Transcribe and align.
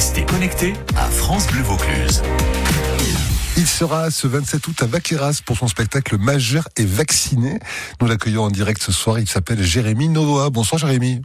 Restez 0.00 0.24
connectés 0.24 0.72
à 0.96 1.10
France 1.10 1.46
Bleu 1.48 1.60
Vaucluse. 1.60 2.22
Il 3.58 3.66
sera 3.66 4.10
ce 4.10 4.26
27 4.26 4.66
août 4.66 4.82
à 4.82 4.86
Vaqueras 4.86 5.42
pour 5.44 5.58
son 5.58 5.68
spectacle 5.68 6.16
Majeur 6.16 6.66
et 6.78 6.86
vacciné. 6.86 7.58
Nous 8.00 8.06
l'accueillons 8.06 8.44
en 8.44 8.48
direct 8.48 8.82
ce 8.82 8.92
soir. 8.92 9.18
Il 9.18 9.28
s'appelle 9.28 9.62
Jérémy 9.62 10.08
Novoa. 10.08 10.48
Bonsoir 10.48 10.78
Jérémy. 10.78 11.20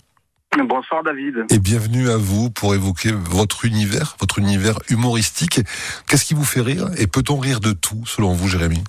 Bonsoir 0.68 1.04
David. 1.04 1.46
Et 1.52 1.60
bienvenue 1.60 2.10
à 2.10 2.18
vous 2.18 2.50
pour 2.50 2.76
évoquer 2.76 3.14
votre 3.14 3.64
univers, 3.64 4.18
votre 4.20 4.40
univers 4.40 4.78
humoristique. 4.90 5.62
Qu'est-ce 6.10 6.26
qui 6.26 6.34
vous 6.34 6.44
fait 6.44 6.60
rire 6.60 6.90
et 6.98 7.08
peut-on 7.08 7.38
rire 7.38 7.62
de 7.62 7.72
tout 7.72 8.04
selon 8.06 8.34
vous 8.34 8.50
Jérémy? 8.50 8.84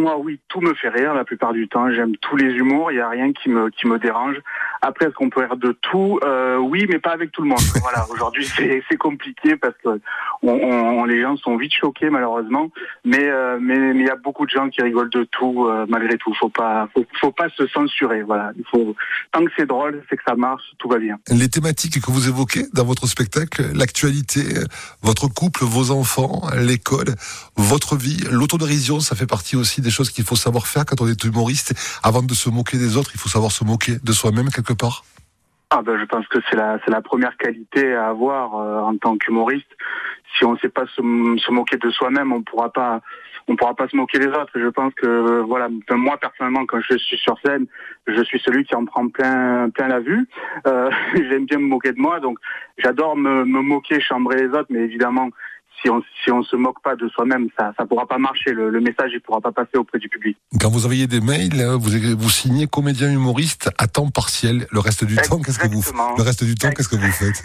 Moi, 0.00 0.18
oui, 0.18 0.40
tout 0.48 0.60
me 0.60 0.74
fait 0.74 0.88
rire 0.88 1.14
la 1.14 1.24
plupart 1.24 1.52
du 1.52 1.68
temps. 1.68 1.90
J'aime 1.92 2.16
tous 2.16 2.36
les 2.36 2.52
humours. 2.52 2.90
Il 2.90 2.96
n'y 2.96 3.00
a 3.00 3.08
rien 3.08 3.32
qui 3.32 3.48
me 3.48 3.70
qui 3.70 3.86
me 3.86 3.98
dérange. 3.98 4.36
Après, 4.82 5.06
est-ce 5.06 5.14
qu'on 5.14 5.28
peut 5.28 5.40
rire 5.40 5.56
de 5.56 5.72
tout? 5.72 6.18
Euh, 6.24 6.56
Oui, 6.56 6.86
mais 6.88 6.98
pas 6.98 7.10
avec 7.10 7.32
tout 7.32 7.42
le 7.42 7.48
monde. 7.48 7.60
voilà. 7.82 8.06
Aujourd'hui, 8.10 8.46
c'est 8.56 8.96
compliqué 8.96 9.56
parce 9.56 9.74
que 9.84 10.00
on, 10.42 11.04
les 11.04 11.20
gens 11.20 11.36
sont 11.36 11.56
vite 11.56 11.72
choqués 11.72 12.10
malheureusement. 12.10 12.70
Mais 13.04 13.28
euh, 13.28 13.58
mais 13.60 13.76
il 13.94 14.06
y 14.06 14.10
a 14.10 14.16
beaucoup 14.16 14.46
de 14.46 14.50
gens 14.50 14.68
qui 14.70 14.82
rigolent 14.82 15.10
de 15.10 15.24
tout 15.24 15.66
euh, 15.66 15.86
malgré 15.88 16.16
tout. 16.16 16.34
Faut 16.34 16.48
pas 16.48 16.88
faut, 16.94 17.04
faut 17.20 17.32
pas 17.32 17.48
se 17.50 17.66
censurer. 17.68 18.22
Voilà. 18.22 18.52
Il 18.56 18.64
faut 18.70 18.96
tant 19.32 19.44
que 19.44 19.50
c'est 19.56 19.66
drôle, 19.66 20.02
c'est 20.08 20.16
que 20.16 20.22
ça 20.26 20.34
marche, 20.34 20.64
tout 20.78 20.88
va 20.88 20.98
bien. 20.98 21.18
Les 21.28 21.48
thématiques 21.48 22.00
que 22.00 22.10
vous 22.10 22.28
évoquez 22.28 22.64
dans 22.72 22.84
votre 22.84 23.06
spectacle, 23.06 23.62
l'actualité, 23.74 24.42
votre 25.02 25.28
couple, 25.28 25.64
vos 25.64 25.90
enfants, 25.90 26.42
l'école, 26.56 27.14
votre 27.56 27.96
vie, 27.96 28.24
l'autodérision, 28.30 29.00
ça 29.00 29.14
fait 29.14 29.26
partie 29.26 29.56
aussi 29.56 29.80
des 29.80 29.89
choses 29.90 30.10
qu'il 30.10 30.24
faut 30.24 30.36
savoir 30.36 30.66
faire 30.66 30.84
quand 30.84 31.00
on 31.00 31.06
est 31.06 31.24
humoriste. 31.24 31.74
Avant 32.02 32.22
de 32.22 32.34
se 32.34 32.48
moquer 32.50 32.78
des 32.78 32.96
autres, 32.96 33.10
il 33.14 33.20
faut 33.20 33.28
savoir 33.28 33.52
se 33.52 33.64
moquer 33.64 33.96
de 34.02 34.12
soi-même 34.12 34.50
quelque 34.50 34.72
part. 34.72 35.04
Ah 35.72 35.82
ben, 35.82 35.96
je 36.00 36.04
pense 36.04 36.26
que 36.26 36.38
c'est 36.50 36.56
la 36.56 36.78
la 36.88 37.00
première 37.00 37.36
qualité 37.36 37.94
à 37.94 38.08
avoir 38.08 38.56
euh, 38.56 38.80
en 38.80 38.96
tant 38.96 39.16
qu'humoriste. 39.16 39.70
Si 40.36 40.44
on 40.44 40.54
ne 40.54 40.58
sait 40.58 40.68
pas 40.68 40.84
se, 40.96 41.50
moquer 41.52 41.76
de 41.76 41.90
soi-même, 41.90 42.32
on 42.32 42.42
pourra 42.42 42.72
pas 42.72 43.00
on 43.46 43.54
pourra 43.54 43.74
pas 43.74 43.86
se 43.86 43.94
moquer 43.94 44.18
des 44.18 44.26
autres. 44.26 44.50
Je 44.56 44.66
pense 44.66 44.92
que 44.94 45.42
voilà, 45.42 45.68
moi 45.92 46.18
personnellement, 46.18 46.66
quand 46.66 46.80
je 46.80 46.98
suis 46.98 47.18
sur 47.18 47.38
scène, 47.44 47.66
je 48.08 48.20
suis 48.24 48.40
celui 48.40 48.64
qui 48.64 48.74
en 48.74 48.84
prend 48.84 49.08
plein 49.08 49.70
plein 49.70 49.86
la 49.86 50.00
vue. 50.00 50.26
Euh, 50.66 50.90
J'aime 51.14 51.46
bien 51.46 51.58
me 51.58 51.68
moquer 51.68 51.92
de 51.92 52.00
moi, 52.00 52.18
donc 52.18 52.38
j'adore 52.78 53.16
me 53.16 53.44
moquer, 53.44 54.00
chambrer 54.00 54.42
les 54.42 54.48
autres, 54.48 54.70
mais 54.70 54.80
évidemment, 54.80 55.30
si 55.82 55.90
on 55.90 56.02
si 56.22 56.30
on 56.30 56.42
se 56.42 56.56
moque 56.56 56.82
pas 56.82 56.96
de 56.96 57.08
soi-même, 57.08 57.48
ça 57.58 57.72
ça 57.78 57.86
pourra 57.86 58.06
pas 58.06 58.18
marcher. 58.18 58.52
Le, 58.52 58.70
le, 58.70 58.80
message 58.80 59.10
il 59.14 59.20
pourra 59.20 59.40
pas 59.40 59.52
passer 59.52 59.76
auprès 59.76 59.98
du 59.98 60.08
public. 60.08 60.36
Quand 60.60 60.70
vous 60.70 60.84
envoyez 60.84 61.06
des 61.06 61.20
mails, 61.20 61.60
hein, 61.60 61.78
vous 61.78 61.90
vous 62.18 62.30
signez 62.30 62.66
comédien 62.66 63.10
humoriste 63.10 63.70
à 63.78 63.86
temps 63.86 64.10
partiel. 64.10 64.66
Le 64.70 64.80
reste 64.80 65.04
du 65.04 65.16
temps, 65.16 65.40
qu'est-ce 65.40 65.58
que 65.58 65.68
vous 65.68 65.82
le 66.16 66.22
reste 66.22 66.44
du 66.44 66.54
temps, 66.54 66.70
qu'est-ce 66.70 66.88
que 66.88 66.96
vous 66.96 67.12
faites? 67.12 67.42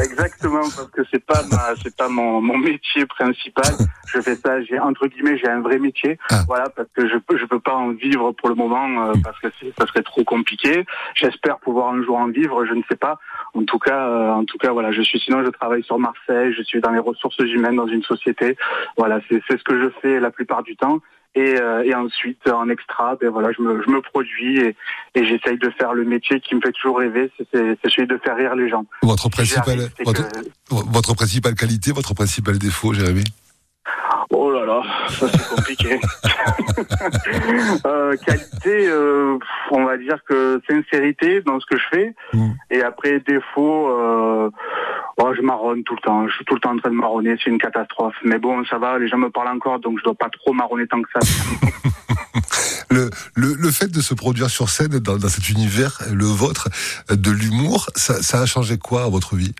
Exactement, 0.02 0.60
parce 0.60 0.90
que 0.90 1.02
c'est 1.10 1.24
pas 1.24 1.42
ma 1.50 1.74
c'est 1.82 1.96
pas 1.96 2.08
mon 2.08 2.40
mon 2.40 2.58
métier 2.58 3.06
principal. 3.06 3.74
Je 4.06 4.20
fais 4.20 4.36
ça, 4.36 4.62
j'ai 4.62 4.78
entre 4.78 5.06
guillemets, 5.06 5.38
j'ai 5.38 5.48
un 5.48 5.60
vrai 5.60 5.78
métier. 5.78 6.18
Ah. 6.30 6.42
Voilà, 6.46 6.68
parce 6.70 6.88
que 6.94 7.08
je 7.08 7.16
peux 7.18 7.38
je 7.38 7.44
peux 7.44 7.60
pas 7.60 7.74
en 7.74 7.92
vivre 7.92 8.32
pour 8.32 8.48
le 8.48 8.54
moment 8.54 9.06
euh, 9.06 9.12
parce 9.22 9.38
que 9.40 9.48
ça 9.78 9.86
serait 9.86 10.02
trop 10.02 10.24
compliqué. 10.24 10.84
J'espère 11.14 11.58
pouvoir 11.58 11.92
un 11.92 12.02
jour 12.02 12.16
en 12.16 12.28
vivre, 12.28 12.64
je 12.66 12.74
ne 12.74 12.82
sais 12.90 12.96
pas. 12.96 13.18
En 13.54 13.64
tout 13.64 13.78
cas, 13.78 14.08
euh, 14.08 14.30
en 14.30 14.44
tout 14.44 14.58
cas, 14.58 14.72
voilà, 14.72 14.92
je 14.92 15.02
suis 15.02 15.18
sinon 15.20 15.44
je 15.44 15.50
travaille 15.50 15.82
sur 15.82 15.98
Marseille, 15.98 16.52
je 16.56 16.62
suis 16.62 16.80
dans 16.80 16.90
les 16.90 16.98
ressources 16.98 17.38
humaines 17.38 17.76
dans 17.76 17.86
une 17.86 18.02
société. 18.02 18.56
Voilà, 18.96 19.20
c'est 19.28 19.40
ce 19.48 19.64
que 19.64 19.82
je 19.82 19.88
fais 20.00 20.20
la 20.20 20.30
plupart 20.30 20.62
du 20.62 20.76
temps. 20.76 20.98
Et, 21.34 21.56
euh, 21.60 21.84
et 21.84 21.94
ensuite, 21.94 22.48
en 22.48 22.68
extra, 22.68 23.16
ben 23.20 23.28
voilà, 23.30 23.52
je 23.52 23.62
me, 23.62 23.82
je 23.82 23.90
me 23.90 24.00
produis 24.00 24.58
et, 24.58 24.76
et 25.14 25.24
j'essaye 25.24 25.58
de 25.58 25.70
faire 25.70 25.92
le 25.92 26.04
métier 26.04 26.40
qui 26.40 26.54
me 26.54 26.60
fait 26.60 26.72
toujours 26.72 26.98
rêver, 26.98 27.30
c'est 27.52 27.78
celui 27.84 28.06
de 28.08 28.18
faire 28.18 28.36
rire 28.36 28.56
les 28.56 28.68
gens. 28.68 28.86
Votre 29.02 29.28
principale, 29.28 29.88
votre, 30.04 30.22
votre 30.70 31.14
principale 31.14 31.54
qualité, 31.54 31.92
votre 31.92 32.14
principal 32.14 32.58
défaut, 32.58 32.92
Jérémy? 32.92 33.24
Là 34.68 34.82
ça 35.08 35.26
c'est 35.30 35.48
compliqué. 35.48 36.00
euh, 37.86 38.16
qualité, 38.24 38.88
euh, 38.88 39.38
on 39.70 39.84
va 39.84 39.96
dire 39.96 40.18
que 40.28 40.60
sincérité 40.68 41.40
dans 41.42 41.58
ce 41.60 41.66
que 41.66 41.76
je 41.76 41.84
fais. 41.90 42.14
Mm. 42.32 42.50
Et 42.70 42.82
après 42.82 43.20
défaut, 43.20 43.88
euh, 43.88 44.50
oh, 45.18 45.32
je 45.36 45.42
marronne 45.42 45.82
tout 45.84 45.94
le 45.94 46.00
temps. 46.00 46.28
Je 46.28 46.34
suis 46.34 46.44
tout 46.44 46.54
le 46.54 46.60
temps 46.60 46.72
en 46.72 46.78
train 46.78 46.90
de 46.90 46.94
marronner, 46.94 47.36
c'est 47.42 47.50
une 47.50 47.58
catastrophe. 47.58 48.14
Mais 48.24 48.38
bon, 48.38 48.64
ça 48.66 48.78
va, 48.78 48.98
les 48.98 49.08
gens 49.08 49.18
me 49.18 49.30
parlent 49.30 49.48
encore, 49.56 49.78
donc 49.80 49.98
je 49.98 50.04
dois 50.04 50.14
pas 50.14 50.30
trop 50.30 50.52
marronner 50.52 50.86
tant 50.86 51.02
que 51.02 51.08
ça. 51.12 51.20
le, 52.90 53.10
le, 53.34 53.54
le, 53.54 53.70
fait 53.70 53.88
de 53.88 54.00
se 54.00 54.14
produire 54.14 54.50
sur 54.50 54.68
scène 54.68 54.98
dans, 54.98 55.16
dans 55.16 55.28
cet 55.28 55.48
univers, 55.48 55.98
le 56.12 56.24
vôtre, 56.24 56.68
de 57.10 57.30
l'humour, 57.30 57.88
ça, 57.94 58.22
ça 58.22 58.40
a 58.40 58.46
changé 58.46 58.78
quoi 58.78 59.04
à 59.04 59.08
votre 59.08 59.36
vie? 59.36 59.54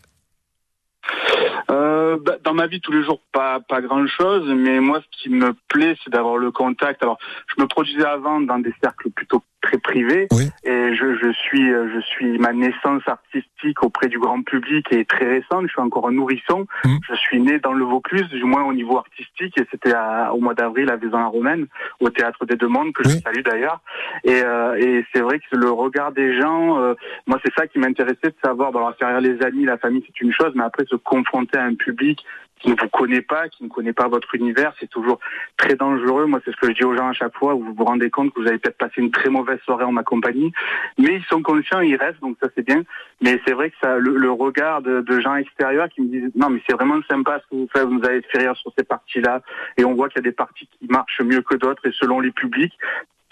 Dans 2.45 2.55
ma 2.55 2.67
vie 2.67 2.81
tous 2.81 2.93
les 2.93 3.03
jours, 3.03 3.21
pas 3.33 3.61
pas 3.61 3.81
grand 3.81 4.07
chose, 4.07 4.49
mais 4.49 4.81
moi 4.81 5.01
ce 5.01 5.23
qui 5.23 5.29
me 5.31 5.55
plaît, 5.69 5.97
c'est 6.03 6.11
d'avoir 6.11 6.37
le 6.37 6.51
contact. 6.51 7.03
Alors, 7.03 7.19
je 7.47 7.63
me 7.63 7.67
produisais 7.67 8.05
avant 8.05 8.41
dans 8.41 8.59
des 8.59 8.75
cercles 8.83 9.11
plutôt 9.11 9.43
très 9.61 9.79
privé. 9.79 10.29
Et 10.65 10.95
je, 10.95 11.15
je 11.21 11.33
suis 11.33 11.71
je 11.71 12.01
suis 12.01 12.39
ma 12.39 12.53
naissance 12.53 13.03
artistique 13.07 13.83
auprès 13.83 14.09
du 14.09 14.19
grand 14.19 14.43
public 14.43 14.87
est 14.93 15.09
très 15.09 15.27
récente. 15.27 15.67
Je 15.67 15.73
suis 15.73 15.81
encore 15.81 16.09
un 16.09 16.13
nourrisson. 16.13 16.67
Mmh. 16.85 16.97
je 17.09 17.15
suis 17.15 17.41
né 17.41 17.59
dans 17.59 17.73
le 17.73 17.85
Vaucluse 17.85 18.29
du 18.29 18.45
moins 18.45 18.65
au 18.65 18.73
niveau 18.73 18.99
artistique. 18.99 19.59
Et 19.59 19.67
c'était 19.71 19.95
au 20.33 20.41
mois 20.41 20.55
d'avril 20.55 20.91
à 20.91 20.97
Vaison-la-Romaine 20.97 21.67
au 22.01 22.11
théâtre 22.11 22.45
des 22.47 22.57
Deux 22.57 22.69
Mondes 22.69 22.93
que 22.93 23.05
je 23.05 23.19
salue 23.19 23.43
d'ailleurs. 23.45 23.81
Et, 24.25 24.43
euh, 24.45 24.77
et 24.77 25.05
c'est 25.13 25.21
vrai 25.21 25.39
que 25.39 25.57
le 25.57 25.71
regard 25.71 26.13
des 26.13 26.41
gens 26.41 26.81
euh, 26.81 26.95
moi 27.27 27.39
c'est 27.45 27.53
ça 27.55 27.67
qui 27.67 27.79
m'intéressait 27.79 28.31
de 28.31 28.37
savoir. 28.45 28.73
Bon, 28.73 28.79
alors 28.79 28.97
faire 28.97 29.21
les 29.21 29.43
amis 29.43 29.65
la 29.65 29.79
famille 29.79 30.05
c'est 30.07 30.21
une 30.21 30.33
chose 30.33 30.53
mais 30.55 30.65
après 30.65 30.85
se 30.87 30.97
confronter 30.97 31.59
à 31.59 31.65
un 31.65 31.75
public 31.75 32.25
qui 32.59 32.71
ne 32.71 32.77
vous 32.81 32.89
connaît 32.89 33.23
pas, 33.23 33.49
qui 33.49 33.65
ne 33.65 33.69
connaît 33.69 33.93
pas 33.93 34.09
votre 34.09 34.35
univers, 34.35 34.73
c'est 34.81 34.89
toujours 34.89 35.19
très 35.57 35.75
dangereux. 35.75 36.27
Moi, 36.27 36.41
c'est 36.45 36.53
ce 36.53 36.57
que 36.57 36.69
je 36.69 36.73
dis 36.73 36.85
aux 36.85 36.97
gens 36.97 37.09
à 37.09 37.13
chaque 37.13 37.35
fois. 37.37 37.55
Vous 37.55 37.73
vous 37.75 37.85
rendez 37.85 38.11
compte 38.11 38.33
que 38.33 38.41
vous 38.41 38.47
avez 38.47 38.59
peut-être 38.59 38.79
passé 38.79 38.95
une 38.99 39.11
très 39.11 39.31
mauvaise 39.31 39.61
soirée 39.65 39.85
en 39.85 39.93
ma 39.93 40.03
compagnie, 40.03 40.53
mais 40.99 41.15
ils 41.17 41.25
sont 41.25 41.43
conscients, 41.43 41.81
ils 41.81 41.97
restent, 41.97 42.21
donc 42.21 42.37
ça 42.43 42.49
c'est 42.55 42.67
bien. 42.67 42.83
Mais 43.21 43.41
c'est 43.47 43.55
vrai 43.55 43.71
que 43.71 43.77
ça, 43.83 43.99
le, 43.99 44.31
regard 44.31 44.83
de, 44.83 45.01
de, 45.01 45.21
gens 45.21 45.37
extérieurs 45.37 45.89
qui 45.89 46.03
me 46.03 46.09
disent 46.09 46.31
non, 46.35 46.51
mais 46.51 46.61
c'est 46.69 46.75
vraiment 46.75 47.01
sympa 47.11 47.41
ce 47.41 47.51
que 47.51 47.55
vous 47.57 47.69
faites, 47.73 47.85
vous 47.85 48.05
avez 48.05 48.23
fait 48.23 48.39
rire 48.39 48.57
sur 48.57 48.73
ces 48.77 48.85
parties-là, 48.85 49.43
et 49.77 49.85
on 49.85 49.95
voit 49.95 50.09
qu'il 50.09 50.19
y 50.19 50.27
a 50.27 50.31
des 50.31 50.33
parties 50.33 50.69
qui 50.79 50.87
marchent 50.89 51.21
mieux 51.21 51.43
que 51.43 51.57
d'autres, 51.57 51.87
et 51.87 51.93
selon 51.93 52.21
les 52.21 52.31
publics, 52.31 52.75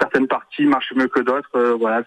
certaines 0.01 0.27
parties 0.27 0.65
marchent 0.65 0.93
mieux 0.95 1.09
que 1.09 1.21
d'autres. 1.21 1.49
Euh, 1.55 1.77
voilà, 1.79 2.03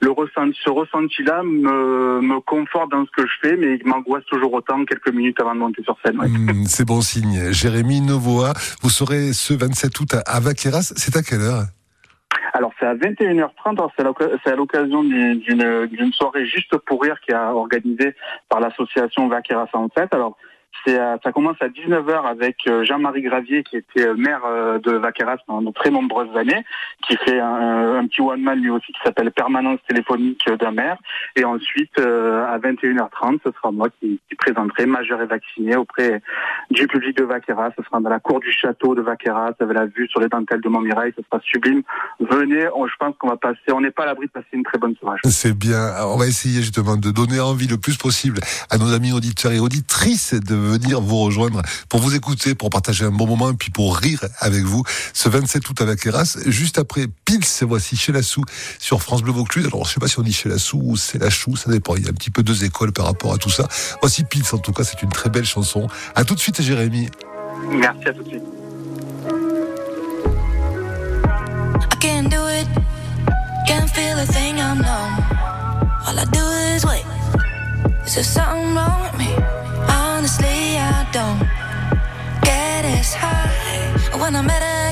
le 0.00 0.10
ressenti, 0.10 0.58
ce 0.64 0.70
ressenti-là 0.70 1.42
me, 1.42 2.20
me 2.20 2.40
conforte 2.40 2.90
dans 2.90 3.04
ce 3.04 3.10
que 3.10 3.26
je 3.26 3.32
fais, 3.42 3.56
mais 3.56 3.78
il 3.80 3.86
m'angoisse 3.86 4.24
toujours 4.26 4.52
autant 4.52 4.84
quelques 4.84 5.12
minutes 5.12 5.40
avant 5.40 5.54
de 5.54 5.60
monter 5.60 5.82
sur 5.82 5.96
scène. 6.04 6.16
Hmm, 6.16 6.64
c'est 6.64 6.86
bon 6.86 7.00
signe. 7.00 7.52
Jérémy 7.52 8.00
Novoa, 8.00 8.52
vous 8.82 8.90
serez 8.90 9.32
ce 9.32 9.54
27 9.54 10.00
août 10.00 10.14
à 10.26 10.40
Vaqueras. 10.40 10.92
C'est 10.96 11.16
à 11.16 11.22
quelle 11.22 11.42
heure? 11.42 11.64
Alors 12.52 12.72
c'est 12.78 12.86
à 12.86 12.94
21h30, 12.94 13.90
c'est 14.44 14.52
à 14.52 14.54
l'occasion 14.54 15.02
d'une 15.02 16.12
soirée 16.12 16.46
juste 16.46 16.76
pour 16.86 17.02
rire 17.02 17.16
qui 17.20 17.32
est 17.32 17.34
organisée 17.34 18.14
par 18.48 18.60
l'association 18.60 19.28
Vaqueras 19.28 19.68
en 19.72 19.88
fait. 19.88 20.12
Alors 20.14 20.36
ça 20.86 21.32
commence 21.32 21.56
à 21.60 21.68
19h 21.68 22.26
avec 22.26 22.56
euh, 22.66 22.84
Jean-Marie 22.84 23.22
Gravier, 23.22 23.62
qui 23.62 23.76
était 23.76 24.06
euh, 24.06 24.14
maire 24.14 24.42
euh, 24.46 24.78
de 24.78 24.92
Vaqueras 24.92 25.38
pendant 25.46 25.70
de 25.70 25.74
très 25.74 25.90
nombreuses 25.90 26.36
années, 26.36 26.64
qui 27.06 27.16
fait 27.16 27.40
un, 27.40 28.06
petit 28.06 28.20
one-man 28.20 28.60
lui 28.60 28.70
aussi 28.70 28.92
qui 28.92 29.00
s'appelle 29.04 29.30
Permanence 29.30 29.80
téléphonique 29.88 30.48
d'un 30.60 30.72
maire. 30.72 30.96
Et 31.36 31.44
ensuite, 31.44 31.98
à 31.98 32.58
21h30, 32.58 33.40
ce 33.44 33.50
sera 33.52 33.72
moi 33.72 33.88
qui, 34.00 34.20
qui, 34.28 34.34
présenterai 34.36 34.86
Majeur 34.86 35.22
et 35.22 35.26
vacciné 35.26 35.76
auprès 35.76 36.20
du 36.70 36.86
public 36.86 37.16
de 37.16 37.24
Vaqueras. 37.24 37.70
Ce 37.78 37.82
sera 37.84 38.00
dans 38.00 38.10
la 38.10 38.20
cour 38.20 38.40
du 38.40 38.52
château 38.52 38.94
de 38.94 39.00
Vaqueras, 39.00 39.52
avec 39.58 39.76
la 39.76 39.86
vue 39.86 40.06
sur 40.08 40.20
les 40.20 40.28
dentelles 40.28 40.60
de 40.60 40.68
Montmirail. 40.68 41.12
Ce 41.16 41.22
sera 41.22 41.40
sublime. 41.42 41.82
Venez, 42.20 42.62
je 42.62 42.96
pense 42.98 43.14
qu'on 43.18 43.28
va 43.28 43.36
passer, 43.36 43.72
on 43.72 43.80
n'est 43.80 43.90
pas 43.90 44.02
à 44.02 44.06
l'abri 44.06 44.26
de 44.26 44.32
passer 44.32 44.46
une 44.52 44.64
très 44.64 44.78
bonne 44.78 44.94
soirée. 44.96 45.18
C'est 45.24 45.56
bien. 45.56 45.94
on 46.06 46.16
va 46.16 46.26
essayer 46.26 46.60
justement 46.60 46.96
de 46.96 47.10
donner 47.10 47.40
envie 47.40 47.66
le 47.66 47.78
plus 47.78 47.96
possible 47.96 48.40
à 48.70 48.78
nos 48.78 48.92
amis 48.92 49.12
auditeurs 49.12 49.52
et 49.52 49.60
auditrices 49.60 50.34
de 50.34 50.63
venir 50.64 51.00
vous 51.00 51.18
rejoindre 51.18 51.62
pour 51.88 52.00
vous 52.00 52.14
écouter, 52.14 52.54
pour 52.54 52.70
partager 52.70 53.04
un 53.04 53.10
bon 53.10 53.26
moment 53.26 53.50
et 53.50 53.54
puis 53.54 53.70
pour 53.70 53.96
rire 53.96 54.24
avec 54.40 54.64
vous 54.64 54.82
ce 55.12 55.28
27 55.28 55.68
août 55.68 55.80
avec 55.80 56.04
Eras. 56.06 56.38
Juste 56.46 56.78
après 56.78 57.06
Pils, 57.24 57.44
voici 57.62 57.96
chez 57.96 58.12
la 58.12 58.22
Sou 58.22 58.42
sur 58.78 59.02
France 59.02 59.22
Bleu 59.22 59.32
Vaucluse. 59.32 59.66
Alors 59.66 59.86
je 59.86 59.94
sais 59.94 60.00
pas 60.00 60.08
si 60.08 60.18
on 60.18 60.22
dit 60.22 60.32
chez 60.32 60.48
la 60.48 60.58
Sou 60.58 60.80
ou 60.82 60.96
c'est 60.96 61.18
la 61.18 61.30
Chou, 61.30 61.56
ça 61.56 61.70
dépend. 61.70 61.96
Il 61.96 62.04
y 62.04 62.06
a 62.06 62.10
un 62.10 62.14
petit 62.14 62.30
peu 62.30 62.42
deux 62.42 62.64
écoles 62.64 62.92
par 62.92 63.06
rapport 63.06 63.32
à 63.32 63.38
tout 63.38 63.50
ça. 63.50 63.68
Voici 64.00 64.24
Pils, 64.24 64.44
en 64.52 64.58
tout 64.58 64.72
cas, 64.72 64.84
c'est 64.84 65.02
une 65.02 65.10
très 65.10 65.30
belle 65.30 65.46
chanson. 65.46 65.86
À 66.14 66.24
tout 66.24 66.34
de 66.34 66.40
suite, 66.40 66.60
Jérémy. 66.60 67.08
Merci 67.70 68.08
à 68.08 68.12
tout 68.12 68.22
de 68.22 68.28
suite. 68.28 68.42
honestly, 74.14 74.50
I 79.26 79.53
don't 81.14 81.38
get 82.42 82.84
as 82.84 83.14
high. 83.14 84.18
When 84.18 84.34
I'm 84.34 84.50
at 84.50 84.62
a 84.62 84.83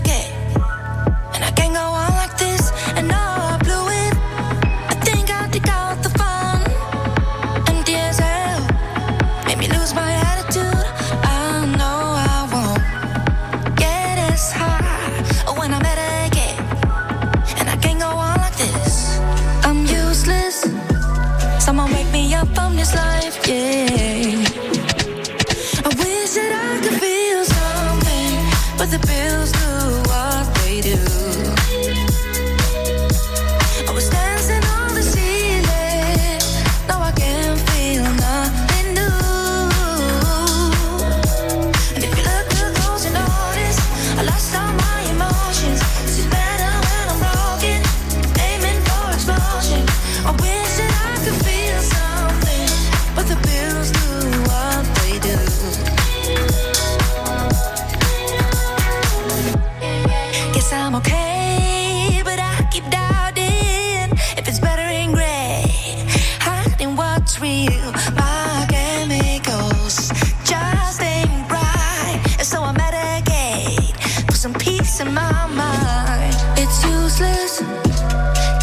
mind. 75.49 76.35
It's 76.57 76.79
useless. 76.85 77.61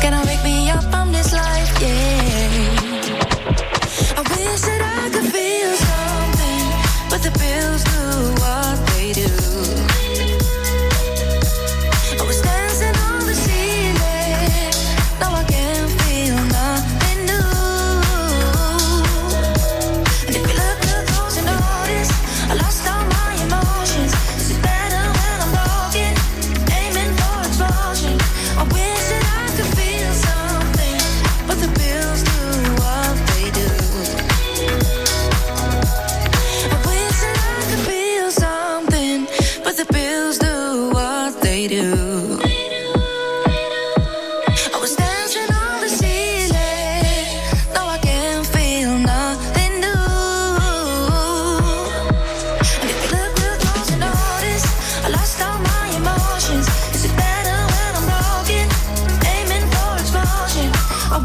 Gonna 0.02 0.24
wake 0.26 0.44
me 0.44 0.70
up 0.70 0.84
from 0.92 1.12
this 1.12 1.32
life, 1.34 1.82
yeah. 1.82 2.19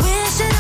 wish 0.03 0.41
it 0.41 0.54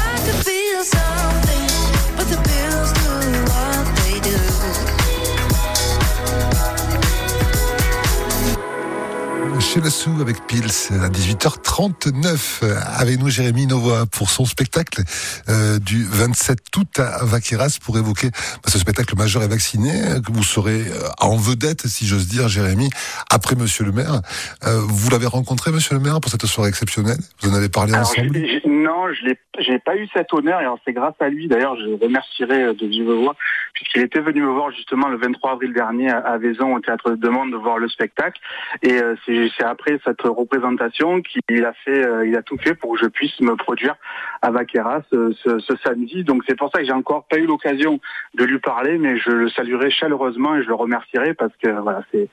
avec 9.77 10.47
Pils 10.47 10.63
à 11.03 11.09
18h39 11.09 12.63
avec 12.97 13.19
nous 13.19 13.29
Jérémy 13.29 13.67
Novoa 13.67 14.05
pour 14.07 14.31
son 14.31 14.45
spectacle 14.45 15.03
euh, 15.49 15.81
du 15.81 16.05
27 16.05 16.59
août 16.77 17.01
à 17.01 17.25
Vaqueras 17.25 17.81
pour 17.85 17.99
évoquer 17.99 18.29
bah, 18.29 18.69
ce 18.71 18.79
spectacle 18.79 19.17
majeur 19.17 19.43
et 19.43 19.49
vacciné 19.49 19.91
que 20.25 20.31
vous 20.31 20.45
serez 20.45 20.83
euh, 20.83 21.09
en 21.21 21.37
vedette 21.37 21.89
si 21.89 22.07
j'ose 22.07 22.29
dire 22.29 22.47
Jérémy 22.47 22.89
après 23.33 23.57
Monsieur 23.57 23.85
le 23.85 23.91
maire. 23.91 24.21
Euh, 24.63 24.79
vous 24.87 25.11
l'avez 25.11 25.27
rencontré 25.27 25.73
Monsieur 25.73 25.97
le 25.97 26.01
maire 26.01 26.21
pour 26.21 26.31
cette 26.31 26.47
soirée 26.47 26.69
exceptionnelle? 26.69 27.19
Vous 27.43 27.51
en 27.51 27.55
avez 27.55 27.69
parlé 27.69 27.95
ensemble? 27.95 28.39
Non, 28.67 29.13
je 29.13 29.35
j'ai 29.59 29.79
pas 29.81 29.97
eu 29.97 30.07
cet 30.15 30.33
honneur 30.33 30.61
et 30.61 30.67
c'est 30.85 30.93
grâce 30.93 31.15
à 31.19 31.29
lui 31.29 31.49
d'ailleurs 31.49 31.77
je 31.77 32.05
remercierai 32.05 32.75
de 32.75 32.87
vive 32.87 33.11
voix 33.11 33.35
puisqu'il 33.73 34.03
était 34.03 34.21
venu 34.21 34.43
me 34.43 34.51
voir 34.51 34.71
justement 34.71 35.09
le 35.09 35.17
23 35.17 35.53
avril 35.53 35.73
dernier 35.73 36.11
à 36.11 36.39
Vaison 36.39 36.75
au 36.75 36.81
théâtre 36.81 37.11
de 37.11 37.17
Demande 37.17 37.51
de 37.51 37.57
voir 37.57 37.79
le 37.79 37.89
spectacle. 37.89 38.41
Et 38.83 39.01
c'est 39.27 39.64
après 39.65 39.99
cette 40.05 40.23
représentation 40.23 41.23
qu'il 41.23 41.65
a 41.65 41.73
fait, 41.73 42.07
euh, 42.07 42.27
il 42.27 42.37
a 42.37 42.43
tout 42.43 42.57
fait 42.59 42.75
pour 42.75 42.95
que 42.95 43.01
je 43.01 43.07
puisse 43.07 43.39
me 43.41 43.57
produire 43.57 43.97
à 44.43 44.51
Vaqueras 44.51 45.03
ce, 45.11 45.33
ce, 45.33 45.77
samedi. 45.85 46.25
Donc 46.25 46.43
c'est 46.47 46.57
pour 46.57 46.71
ça 46.71 46.81
que 46.81 46.87
j'ai 46.87 46.93
encore 46.93 47.25
pas 47.25 47.39
eu 47.39 47.47
l'occasion 47.47 48.01
de 48.35 48.45
lui 48.45 48.59
parler, 48.59 48.99
mais 48.99 49.17
je 49.19 49.31
le 49.31 49.49
saluerai 49.49 49.91
chaleureusement 49.91 50.57
et 50.57 50.63
je 50.63 50.69
le 50.69 50.75
remercierai 50.75 51.35
parce 51.35 51.53
que 51.63 51.69
voilà, 51.69 52.03
c'est 52.13 52.29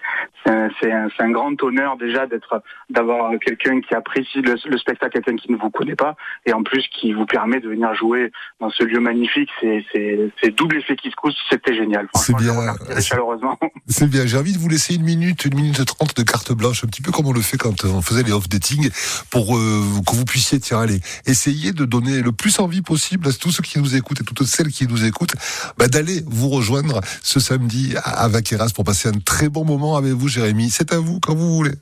c'est 0.46 0.92
un, 0.92 1.08
un, 1.20 1.32
grand 1.32 1.62
honneur 1.64 1.98
déjà 1.98 2.28
d'être 2.28 2.62
d'avoir 2.90 3.32
quelqu'un 3.40 3.82
qui 3.82 3.96
apprécie 3.96 4.42
le, 4.42 4.56
le 4.66 4.78
spectacle, 4.78 5.14
quelqu'un 5.14 5.36
qui 5.36 5.52
ne 5.52 5.58
vous 5.58 5.70
connaît 5.70 5.96
pas 5.96 6.16
et 6.46 6.54
en 6.54 6.64
plus 6.64 6.88
qui 6.90 7.14
vous 7.14 7.26
permet 7.26 7.60
de 7.60 7.70
venir 7.70 7.94
jouer 7.94 8.32
dans 8.60 8.70
ce 8.70 8.84
lieu 8.84 9.00
magnifique. 9.00 9.50
C'est 9.62 9.86
c'est 10.42 10.52
double 10.52 10.78
effet 10.78 10.96
qui 10.96 11.10
se 11.10 11.16
couche, 11.16 11.34
c'était 11.50 11.76
génial. 11.76 12.08
C'est 12.14 12.36
bien. 12.36 12.54
Chaleureusement. 13.00 13.58
C'est 13.92 14.10
bien. 14.10 14.26
J'ai 14.26 14.38
envie 14.38 14.54
de 14.54 14.58
vous 14.58 14.70
laisser 14.70 14.96
une 14.96 15.04
minute, 15.04 15.44
une 15.44 15.56
minute 15.56 15.84
trente 15.86 16.16
de 16.16 16.24
carte 16.24 16.54
blanche, 16.54 16.86
un 16.86 16.88
petit 16.88 17.02
peu 17.02 17.12
comme 17.12 17.28
on 17.28 17.34
le 17.34 17.42
fait 17.42 17.58
quand 17.58 17.84
on 17.84 18.02
faisait 18.02 18.24
les 18.24 18.32
off-dating, 18.32 18.90
pour 19.30 19.58
euh, 19.58 19.82
que 20.08 20.16
vous 20.16 20.24
puissiez, 20.24 20.62
tiens, 20.62 20.80
aller 20.80 21.00
essayer 21.28 21.74
de 21.74 21.84
donner 21.84 22.22
le 22.22 22.32
plus 22.32 22.60
envie 22.60 22.82
possible 22.82 23.28
à 23.28 23.34
tous 23.34 23.52
ceux 23.52 23.62
qui 23.62 23.80
nous 23.80 23.94
écoutent 23.98 24.22
et 24.22 24.24
toutes 24.24 24.44
celles 24.44 24.70
qui 24.70 24.88
nous 24.88 25.04
écoutent, 25.04 25.36
bah, 25.78 25.90
d'aller 25.90 26.22
vous 26.26 26.48
rejoindre 26.48 27.02
ce 27.22 27.42
samedi 27.42 27.94
à 28.02 28.30
Vaqueras 28.30 28.72
pour 28.74 28.86
passer 28.86 29.10
un 29.10 29.20
très 29.20 29.50
bon 29.50 29.66
moment 29.66 29.98
avec 29.98 30.14
vous, 30.14 30.30
Jérémy. 30.30 30.70
C'est 30.70 30.94
à 30.94 31.00
vous 31.00 31.20
quand 31.20 31.36
vous 31.36 31.54
voulez. 31.54 31.76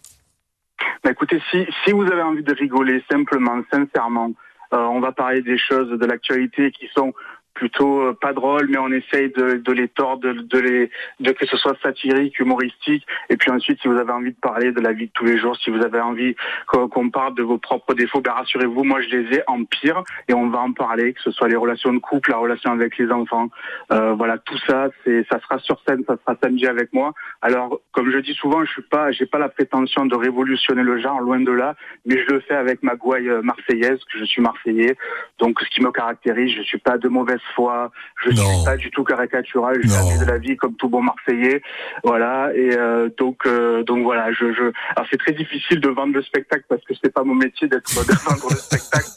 Bah, 1.04 1.12
écoutez, 1.12 1.39
si, 1.51 1.63
si 1.86 1.92
vous 1.92 2.04
avez 2.04 2.24
envie 2.24 2.44
de 2.44 2.56
rigoler 2.56 3.04
simplement, 3.12 3.62
sincèrement, 3.72 4.32
euh, 4.74 4.78
on 4.78 5.00
va 5.00 5.12
parler 5.12 5.44
des 5.44 5.60
choses 5.60 5.89
de 5.89 6.06
l'actualité 6.08 6.72
qui 6.72 6.88
sont 6.96 7.13
plutôt 7.53 8.01
euh, 8.01 8.18
pas 8.20 8.34
drôle, 8.34 8.68
mais 8.70 8.77
on 8.77 8.91
essaye 8.91 9.29
de, 9.32 9.56
de 9.56 9.72
les 9.72 9.88
tordre, 9.88 10.22
de, 10.22 10.34
de, 10.34 10.60
les, 10.60 10.91
de 11.20 11.32
que 11.32 11.46
ce 11.46 11.58
soit 11.58 11.77
satirique, 11.82 12.39
humoristique. 12.39 13.06
Et 13.29 13.38
puis 13.38 13.51
ensuite, 13.51 13.82
si 13.82 13.88
vous 13.88 13.98
avez 13.98 14.12
envie 14.12 14.32
de 14.32 14.39
parler 14.39 14.72
de 14.72 14.79
la 14.79 14.94
vie 14.94 15.08
de 15.08 15.12
tous 15.13 15.25
les 15.25 15.38
jours, 15.38 15.58
si 15.58 15.70
vous 15.70 15.82
avez 15.82 16.00
envie 16.00 16.36
qu'on 16.68 17.10
parle 17.10 17.36
de 17.36 17.44
vos 17.44 17.58
propres 17.58 17.94
défauts, 17.94 18.22
ben 18.22 18.32
rassurez-vous, 18.32 18.84
moi 18.84 19.01
je 19.01 19.10
les 19.10 19.38
ai 19.38 19.44
en 19.48 19.63
pire 19.65 20.03
et 20.27 20.34
on 20.34 20.50
va 20.50 20.60
en 20.60 20.72
parler, 20.74 21.13
que 21.13 21.22
ce 21.22 21.32
soit 21.32 21.48
les 21.48 21.56
relations 21.56 21.94
de 21.94 22.00
couple, 22.00 22.32
la 22.32 22.38
relation 22.38 22.72
avec 22.72 22.98
les 22.98 23.12
enfants. 23.12 23.50
Euh, 23.91 24.13
voilà, 24.13 24.38
tout 24.38 24.58
ça, 24.68 24.89
c'est 25.03 25.25
ça 25.29 25.39
sera 25.41 25.60
sur 25.60 25.82
scène, 25.88 26.03
ça 26.08 26.18
sera 26.18 26.38
samedi 26.41 26.65
avec 26.68 26.94
moi. 26.94 27.13
Alors, 27.41 27.79
comme 27.91 28.12
je 28.12 28.20
dis 28.20 28.34
souvent, 28.34 28.63
je 28.63 28.72
suis 28.72 28.82
pas, 28.84 29.12
j'ai 29.12 29.25
pas 29.25 29.39
la 29.39 29.50
prétention 29.50 30.06
de 30.06 30.15
révolutionner 30.15 30.84
le 30.84 31.00
genre, 31.00 31.20
loin 31.20 31.39
de 31.39 31.51
là, 31.51 31.75
mais 32.06 32.18
je 32.18 32.34
le 32.34 32.39
fais 32.41 32.56
avec 32.56 32.84
ma 32.84 32.96
gouaille 32.96 33.29
euh, 33.29 33.41
marseillaise, 33.41 34.00
que 34.12 34.20
je 34.20 34.25
suis 34.25 34.41
marseillais. 34.41 34.96
Donc, 35.39 35.60
ce 35.62 35.70
qui 35.70 35.82
me 35.82 35.91
caractérise, 35.91 36.53
je 36.56 36.63
suis 36.63 36.77
pas 36.77 36.98
de 36.98 37.08
mauvaise 37.08 37.38
foi. 37.55 37.91
Je 38.24 38.29
ne 38.29 38.36
suis 38.36 38.65
pas 38.65 38.77
du 38.77 38.91
tout 38.91 39.03
caricatural. 39.03 39.79
Je 39.81 39.88
vis 39.88 40.19
de 40.19 40.25
la 40.25 40.38
vie 40.38 40.58
comme 40.58 40.75
tout 40.75 40.89
bon 40.89 41.01
Marseillais. 41.01 41.62
Voilà. 42.03 42.51
Et 42.55 42.75
euh, 42.77 43.10
donc, 43.17 43.46
euh, 43.46 43.84
donc 43.84 44.03
voilà. 44.03 44.31
Je, 44.31 44.53
je... 44.53 44.72
Alors 44.96 45.08
c'est 45.10 45.17
très 45.17 45.34
difficile 45.34 45.79
de 45.79 45.89
vendre 45.89 46.13
le 46.13 46.22
spectacle 46.22 46.65
parce 46.67 46.84
que 46.84 46.93
c'est 47.01 47.13
pas 47.13 47.24
mon 47.24 47.36
métier 47.36 47.67
d'être 47.67 47.89
de 47.89 48.13
vendre 48.29 48.48
le 48.50 48.55
spectacle. 48.55 49.10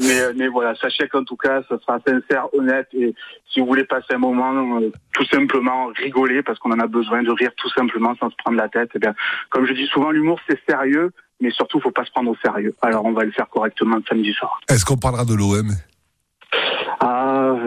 Mais, 0.00 0.20
euh, 0.20 0.32
mais 0.36 0.48
voilà, 0.48 0.74
sachez 0.74 1.08
qu'en 1.08 1.24
tout 1.24 1.36
cas, 1.36 1.62
ça 1.68 1.78
sera 1.78 1.98
sincère, 2.06 2.48
honnête. 2.54 2.88
Et 2.92 3.14
si 3.52 3.60
vous 3.60 3.66
voulez 3.66 3.84
passer 3.84 4.14
un 4.14 4.18
moment, 4.18 4.80
tout 5.12 5.26
simplement 5.26 5.86
rigoler 5.96 6.42
parce 6.42 6.58
qu'on 6.58 6.72
en 6.72 6.80
a 6.80 6.86
besoin 6.86 7.22
de 7.22 7.30
rire 7.30 7.50
tout 7.56 7.70
simplement 7.70 8.14
sans 8.16 8.30
se 8.30 8.36
prendre 8.36 8.56
la 8.56 8.68
tête. 8.68 8.90
Et 8.90 8.96
eh 8.96 8.98
bien, 8.98 9.14
comme 9.50 9.66
je 9.66 9.72
dis 9.72 9.86
souvent, 9.86 10.10
l'humour 10.10 10.40
c'est 10.48 10.60
sérieux 10.68 11.12
mais 11.40 11.50
surtout, 11.50 11.80
faut 11.80 11.90
pas 11.90 12.04
se 12.04 12.10
prendre 12.10 12.30
au 12.30 12.36
sérieux. 12.44 12.74
Alors, 12.82 13.04
on 13.04 13.12
va 13.12 13.24
le 13.24 13.32
faire 13.32 13.48
correctement 13.48 13.98
samedi 14.08 14.32
soir. 14.32 14.60
Est-ce 14.68 14.84
qu'on 14.84 14.96
parlera 14.96 15.24
de 15.24 15.34
l'OM 15.34 15.70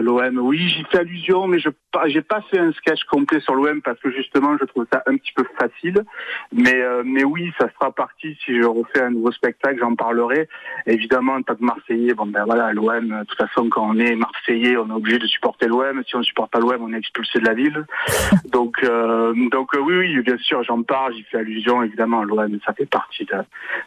l'OM, 0.00 0.38
oui, 0.38 0.68
j'y 0.68 0.84
fais 0.90 0.98
allusion, 0.98 1.46
mais 1.46 1.58
je 1.58 1.68
j'ai 2.06 2.22
pas 2.22 2.40
fait 2.50 2.58
un 2.58 2.72
sketch 2.72 3.04
complet 3.04 3.40
sur 3.40 3.54
l'OM 3.54 3.80
parce 3.82 3.98
que 4.00 4.10
justement, 4.10 4.56
je 4.60 4.64
trouve 4.64 4.86
ça 4.92 5.02
un 5.06 5.16
petit 5.16 5.32
peu 5.32 5.44
facile. 5.58 6.04
Mais 6.52 6.80
euh, 6.80 7.02
mais 7.04 7.24
oui, 7.24 7.52
ça 7.58 7.68
sera 7.74 7.92
parti 7.92 8.36
si 8.44 8.60
je 8.60 8.66
refais 8.66 9.02
un 9.02 9.10
nouveau 9.10 9.32
spectacle, 9.32 9.78
j'en 9.78 9.94
parlerai. 9.94 10.48
Évidemment, 10.86 11.34
en 11.34 11.42
tant 11.42 11.54
que 11.54 11.64
Marseillais, 11.64 12.14
bon 12.14 12.26
ben 12.26 12.44
voilà, 12.44 12.72
l'OM, 12.72 13.08
de 13.08 13.24
toute 13.24 13.38
façon, 13.38 13.68
quand 13.68 13.88
on 13.88 13.98
est 13.98 14.16
Marseillais, 14.16 14.76
on 14.76 14.88
est 14.88 14.92
obligé 14.92 15.18
de 15.18 15.26
supporter 15.26 15.66
l'OM. 15.66 16.02
Si 16.06 16.16
on 16.16 16.20
ne 16.20 16.24
supporte 16.24 16.50
pas 16.50 16.60
l'OM, 16.60 16.82
on 16.82 16.92
est 16.92 16.98
expulsé 16.98 17.38
de 17.38 17.46
la 17.46 17.54
ville. 17.54 17.84
Donc 18.50 18.82
euh, 18.84 19.34
donc 19.50 19.74
euh, 19.74 19.80
oui, 19.80 19.96
oui, 19.98 20.22
bien 20.22 20.36
sûr, 20.38 20.62
j'en 20.62 20.82
parle, 20.82 21.14
j'y 21.14 21.22
fais 21.24 21.38
allusion. 21.38 21.82
Évidemment, 21.82 22.22
l'OM, 22.24 22.58
ça 22.64 22.72
fait 22.72 22.86
partie 22.86 23.24
de 23.24 23.34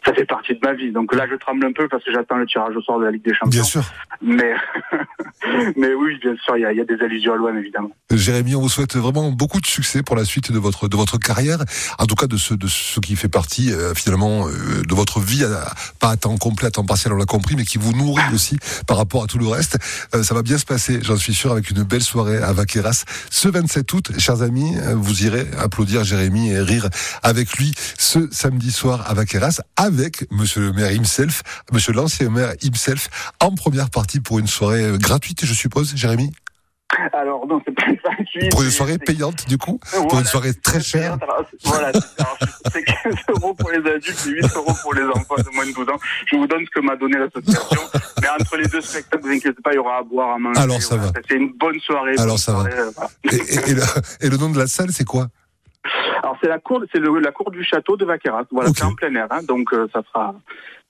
ça 0.04 0.12
fait 0.12 0.24
partie 0.24 0.54
de 0.54 0.60
ma 0.62 0.74
vie. 0.74 0.90
Donc 0.90 1.14
là, 1.14 1.26
je 1.28 1.36
tremble 1.36 1.64
un 1.64 1.72
peu 1.72 1.88
parce 1.88 2.04
que 2.04 2.12
j'attends 2.12 2.36
le 2.36 2.46
tirage 2.46 2.76
au 2.76 2.82
sort 2.82 2.98
de 2.98 3.04
la 3.04 3.10
Ligue 3.10 3.24
des 3.24 3.34
Champions. 3.34 3.50
Bien 3.50 3.62
sûr. 3.62 3.82
Mais 4.20 4.54
mais 5.76 5.87
oui, 5.94 6.18
bien 6.20 6.34
sûr, 6.44 6.56
il 6.56 6.62
y, 6.62 6.80
a, 6.80 6.84
des 6.84 7.04
allusions 7.04 7.32
à 7.34 7.36
l'OM, 7.36 7.56
évidemment. 7.56 7.90
Jérémy, 8.10 8.56
on 8.56 8.60
vous 8.60 8.68
souhaite 8.68 8.96
vraiment 8.96 9.30
beaucoup 9.30 9.60
de 9.60 9.66
succès 9.66 10.02
pour 10.02 10.16
la 10.16 10.24
suite 10.24 10.50
de 10.50 10.58
votre 10.58 10.88
de 10.88 10.96
votre 10.96 11.18
carrière, 11.18 11.58
en 11.98 12.06
tout 12.06 12.14
cas 12.14 12.26
de 12.26 12.36
ce 12.36 12.54
de 12.54 12.66
ce 12.66 13.00
qui 13.00 13.16
fait 13.16 13.28
partie 13.28 13.72
euh, 13.72 13.94
finalement 13.94 14.48
euh, 14.48 14.82
de 14.82 14.94
votre 14.94 15.20
vie, 15.20 15.44
pas 16.00 16.10
à 16.10 16.16
temps 16.16 16.36
complet, 16.36 16.68
à 16.68 16.70
temps 16.70 16.84
partiel, 16.84 17.12
on 17.12 17.16
l'a 17.16 17.26
compris, 17.26 17.54
mais 17.54 17.64
qui 17.64 17.78
vous 17.78 17.92
nourrit 17.92 18.34
aussi 18.34 18.58
par 18.86 18.96
rapport 18.96 19.22
à 19.22 19.26
tout 19.26 19.38
le 19.38 19.46
reste. 19.46 19.78
Euh, 20.14 20.22
ça 20.22 20.34
va 20.34 20.42
bien 20.42 20.58
se 20.58 20.64
passer, 20.64 21.00
j'en 21.02 21.16
suis 21.16 21.34
sûr, 21.34 21.52
avec 21.52 21.70
une 21.70 21.82
belle 21.82 22.02
soirée 22.02 22.38
à 22.38 22.52
Vaqueras 22.52 23.04
ce 23.30 23.48
27 23.48 23.92
août. 23.92 24.12
Chers 24.18 24.42
amis, 24.42 24.74
vous 24.94 25.24
irez 25.24 25.46
applaudir 25.58 26.02
Jérémy 26.04 26.50
et 26.50 26.60
rire 26.60 26.88
avec 27.22 27.56
lui 27.56 27.72
ce 27.98 28.28
samedi 28.32 28.72
soir 28.72 29.04
à 29.08 29.14
Vaqueras, 29.14 29.60
avec 29.76 30.26
Monsieur 30.30 30.60
le 30.60 30.72
maire 30.72 30.92
himself, 30.92 31.42
Monsieur 31.72 31.92
l'ancien 31.92 32.30
maire 32.30 32.54
himself, 32.62 33.08
en 33.40 33.52
première 33.52 33.90
partie 33.90 34.20
pour 34.20 34.38
une 34.38 34.46
soirée 34.46 34.92
gratuite, 34.98 35.44
je 35.44 35.54
suppose, 35.54 35.77
Jérémy. 35.84 36.32
Alors 37.12 37.46
non, 37.46 37.60
c'est 37.64 37.74
pas 37.74 37.92
gratuit. 37.92 38.48
Pour 38.48 38.62
une 38.62 38.70
soirée 38.70 38.98
payante, 38.98 39.46
du 39.46 39.58
coup 39.58 39.78
Pour 39.92 40.18
une 40.18 40.24
soirée 40.24 40.54
très 40.54 40.80
chère 40.80 41.18
Voilà, 41.64 41.92
c'est 42.72 42.82
15 42.82 43.14
euros 43.28 43.54
pour 43.54 43.70
les 43.70 43.78
adultes 43.78 44.26
et 44.26 44.30
8 44.30 44.56
euros 44.56 44.72
pour 44.82 44.94
les 44.94 45.04
enfants 45.04 45.36
de 45.36 45.54
moins 45.54 45.66
de 45.66 45.72
12 45.72 45.88
ans. 45.90 45.98
Je 46.26 46.36
vous 46.36 46.46
donne 46.46 46.64
ce 46.64 46.70
que 46.70 46.80
m'a 46.80 46.96
donné 46.96 47.18
l'association. 47.18 47.80
Mais 48.22 48.28
entre 48.28 48.56
les 48.56 48.66
deux 48.68 48.80
spectacles, 48.80 49.22
ne 49.22 49.28
vous 49.28 49.36
inquiétez 49.36 49.62
pas, 49.62 49.72
il 49.72 49.76
y 49.76 49.78
aura 49.78 49.98
à 49.98 50.02
boire, 50.02 50.34
à 50.34 50.38
manger. 50.38 50.60
Alors 50.60 50.82
ça 50.82 50.96
va. 50.96 51.12
C'est 51.28 51.36
une 51.36 51.52
bonne 51.52 51.78
soirée. 51.80 52.14
Alors 52.18 52.38
ça 52.38 52.54
va. 52.54 52.64
Et, 53.24 53.36
et, 53.36 54.30
le, 54.30 54.36
nom 54.38 54.50
de 54.50 54.58
la 54.58 54.66
salle, 54.66 54.90
c'est 54.90 55.04
quoi 55.04 55.28
alors 56.22 56.36
c'est 56.42 56.48
la 56.48 56.58
cour, 56.58 56.82
c'est 56.92 57.00
la 57.00 57.32
cour 57.32 57.50
du 57.50 57.64
château 57.64 57.96
de 57.96 58.04
Vaqueras. 58.04 58.42
Voilà, 58.50 58.70
c'est 58.74 58.82
en 58.82 58.94
plein 58.94 59.14
air, 59.14 59.28
hein, 59.30 59.42
donc 59.44 59.72
euh, 59.72 59.86
ça 59.92 60.02
sera 60.12 60.34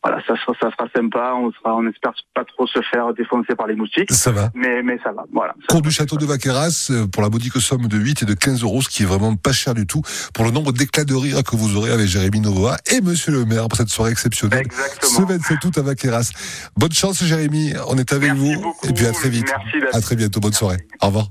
voilà, 0.03 0.23
ça, 0.27 0.35
ça 0.37 0.71
sera 0.71 0.89
sympa. 0.95 1.35
On 1.35 1.51
sera, 1.53 1.75
on 1.77 1.87
espère 1.89 2.13
pas 2.35 2.45
trop 2.45 2.67
se 2.67 2.81
faire 2.91 3.13
défoncer 3.15 3.55
par 3.57 3.67
les 3.67 3.75
moustiques. 3.75 4.13
Ça 4.13 4.31
va. 4.31 4.51
Mais, 4.55 4.83
mais 4.83 4.99
ça 5.03 5.13
va. 5.13 5.25
Voilà. 5.33 5.55
Cours 5.69 5.83
du 5.83 5.91
château 5.91 6.17
de 6.17 6.25
Vaqueras 6.25 6.89
euh, 6.91 7.07
pour 7.09 7.23
la 7.23 7.29
modique 7.29 7.57
somme 7.61 7.89
de 7.89 7.99
8 7.99 8.23
et 8.23 8.27
de 8.27 8.35
15 8.35 8.63
euros, 8.63 8.81
ce 8.81 8.89
qui 8.89 9.03
est 9.03 9.07
vraiment 9.07 9.35
pas 9.35 9.53
cher 9.53 9.75
du 9.75 9.87
tout 9.87 10.03
pour 10.35 10.45
le 10.45 10.53
nombre 10.53 10.73
d'éclats 10.73 11.05
de 11.05 11.15
rire 11.15 11.43
que 11.43 11.57
vous 11.57 11.77
aurez 11.77 11.91
avec 11.91 12.07
Jérémy 12.07 12.41
Novoa 12.41 12.77
et 12.93 13.01
Monsieur 13.01 13.33
le 13.33 13.45
maire 13.45 13.67
pour 13.69 13.77
cette 13.77 13.89
soirée 13.89 14.13
exceptionnelle. 14.13 14.61
Exactement. 14.61 15.29
Ce 15.29 15.33
27 15.33 15.65
août 15.65 15.79
à 15.79 15.83
Vaqueras. 15.83 16.31
Bonne 16.77 16.93
chance, 16.93 17.25
Jérémy. 17.25 17.75
On 17.89 17.99
est 17.99 18.13
avec 18.13 18.33
Merci 18.33 18.55
vous. 18.55 18.63
Beaucoup. 18.63 18.89
Et 18.89 18.93
puis 18.93 19.07
à 19.07 19.13
très 19.13 19.31
vite. 19.31 19.47
Merci 19.47 19.97
à 19.97 20.01
très 20.01 20.15
bientôt. 20.15 20.41
Bonne 20.41 20.53
soirée. 20.53 20.79
Au 21.03 21.07
revoir. 21.07 21.29